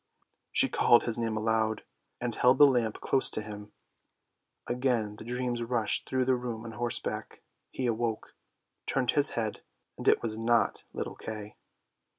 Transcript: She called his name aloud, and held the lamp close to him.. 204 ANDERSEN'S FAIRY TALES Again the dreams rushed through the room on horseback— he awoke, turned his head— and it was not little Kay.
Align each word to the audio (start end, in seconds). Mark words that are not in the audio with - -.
She 0.51 0.67
called 0.67 1.03
his 1.03 1.19
name 1.19 1.37
aloud, 1.37 1.83
and 2.19 2.33
held 2.33 2.57
the 2.57 2.65
lamp 2.65 3.01
close 3.01 3.29
to 3.29 3.39
him.. 3.39 3.71
204 4.67 4.67
ANDERSEN'S 4.67 4.67
FAIRY 4.67 4.67
TALES 4.67 4.77
Again 4.79 5.15
the 5.17 5.23
dreams 5.23 5.63
rushed 5.69 6.09
through 6.09 6.25
the 6.25 6.33
room 6.35 6.65
on 6.65 6.71
horseback— 6.71 7.43
he 7.69 7.85
awoke, 7.85 8.33
turned 8.87 9.11
his 9.11 9.29
head— 9.37 9.61
and 9.99 10.07
it 10.07 10.23
was 10.23 10.39
not 10.39 10.85
little 10.91 11.15
Kay. 11.15 11.55